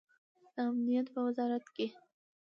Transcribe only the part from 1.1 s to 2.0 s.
په وزارت کې